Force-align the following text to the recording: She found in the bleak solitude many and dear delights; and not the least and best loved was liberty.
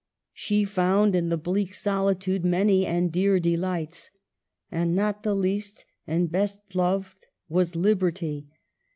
She 0.33 0.63
found 0.65 1.13
in 1.13 1.29
the 1.29 1.37
bleak 1.37 1.75
solitude 1.75 2.43
many 2.43 2.87
and 2.87 3.11
dear 3.11 3.39
delights; 3.39 4.09
and 4.71 4.95
not 4.95 5.21
the 5.21 5.35
least 5.35 5.85
and 6.07 6.31
best 6.31 6.73
loved 6.73 7.27
was 7.49 7.75
liberty. 7.75 8.47